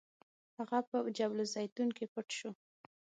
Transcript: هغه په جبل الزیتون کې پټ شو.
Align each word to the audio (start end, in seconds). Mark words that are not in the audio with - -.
هغه 0.57 0.79
په 0.89 0.97
جبل 1.17 1.37
الزیتون 1.43 1.89
کې 1.97 2.05
پټ 2.13 2.27
شو. 2.37 2.51